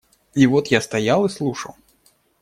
И 0.33 0.47
вот 0.47 0.69
я 0.69 0.81
стоял 0.81 1.25
и 1.27 1.29
слушал. 1.29 1.75